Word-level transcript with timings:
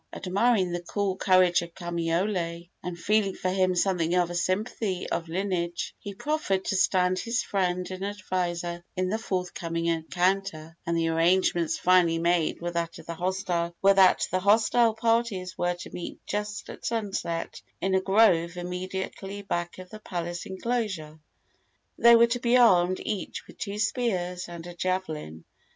Admiring 0.13 0.71
the 0.71 0.81
cool 0.81 1.15
courage 1.15 1.61
of 1.61 1.75
Kamaiole, 1.75 2.69
and 2.81 2.97
feeling 2.97 3.35
for 3.35 3.51
him 3.51 3.75
something 3.75 4.15
of 4.15 4.31
a 4.31 4.33
sympathy 4.33 5.07
of 5.07 5.29
lineage, 5.29 5.93
he 5.99 6.15
proffered 6.15 6.65
to 6.65 6.75
stand 6.75 7.19
his 7.19 7.43
friend 7.43 7.91
and 7.91 8.03
adviser 8.03 8.83
in 8.95 9.09
the 9.09 9.19
forthcoming 9.19 9.85
encounter; 9.85 10.75
and 10.87 10.97
the 10.97 11.07
arrangements 11.09 11.77
finally 11.77 12.17
made 12.17 12.59
were 12.63 12.71
that 12.71 12.93
the 12.95 14.39
hostile 14.39 14.93
parties 14.95 15.55
were 15.55 15.75
to 15.75 15.91
meet 15.91 16.19
just 16.25 16.67
at 16.71 16.83
sunset 16.83 17.61
in 17.79 17.93
a 17.93 18.01
grove 18.01 18.57
immediately 18.57 19.43
back 19.43 19.77
of 19.77 19.91
the 19.91 19.99
palace 19.99 20.47
enclosure. 20.47 21.19
They 21.99 22.15
were 22.15 22.25
to 22.25 22.39
be 22.39 22.57
armed 22.57 22.99
each 23.05 23.45
with 23.45 23.59
two 23.59 23.77
spears 23.77 24.49
and 24.49 24.65
a 24.65 24.73
javelin. 24.73 25.45